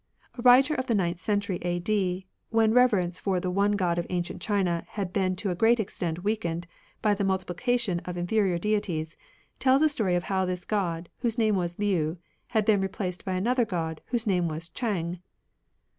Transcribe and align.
A 0.35 0.41
writer 0.41 0.73
of 0.73 0.87
the 0.87 0.95
ninth 0.95 1.19
century 1.19 1.57
A.D., 1.61 2.25
when 2.49 2.73
reverence 2.73 3.19
for 3.19 3.39
the 3.39 3.51
one 3.51 3.73
God 3.73 3.99
of 3.99 4.07
ancient 4.09 4.41
China 4.41 4.83
had 4.87 5.13
been 5.13 5.35
to 5.35 5.51
a 5.51 5.55
great 5.55 5.79
extent 5.79 6.23
weakened 6.23 6.65
by 7.03 7.13
the 7.13 7.23
multipKcation 7.23 8.01
of 8.07 8.17
inferior 8.17 8.57
deities, 8.57 9.15
tells 9.59 9.83
a 9.83 9.89
story 9.89 10.19
how 10.19 10.43
this 10.43 10.65
God, 10.65 11.07
whose 11.19 11.37
name 11.37 11.55
was 11.55 11.77
Liu, 11.77 12.17
had 12.47 12.65
been 12.65 12.81
displaced 12.81 13.23
by 13.23 13.33
another 13.33 13.63
God 13.63 14.01
whose 14.05 14.25
name 14.25 14.47
was 14.47 14.69
Chang. 14.69 15.19